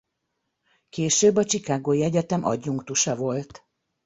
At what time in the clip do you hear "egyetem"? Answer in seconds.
2.03-2.45